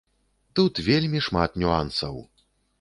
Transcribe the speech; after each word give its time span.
Тут 0.59 0.81
вельмі 0.87 1.23
шмат 1.27 1.61
нюансаў. 1.65 2.21